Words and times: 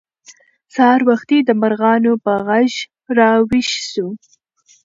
سهار 0.73 1.01
وختي 1.09 1.37
د 1.43 1.49
مرغانو 1.61 2.13
په 2.23 2.31
غږ 2.47 2.71
راویښ 3.17 3.67
شوو. 3.89 4.09